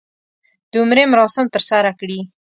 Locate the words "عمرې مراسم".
0.81-1.45